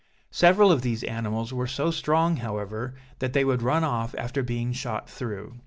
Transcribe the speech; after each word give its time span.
Several 0.31 0.71
of 0.71 0.81
these 0.81 1.03
animals 1.03 1.53
were 1.53 1.67
so 1.67 1.91
strong, 1.91 2.37
however, 2.37 2.95
that 3.19 3.33
they 3.33 3.45
would 3.45 3.61
run 3.61 3.83
off 3.83 4.15
after 4.17 4.41
being 4.41 4.73
shot 4.73 5.07
through. 5.07 5.59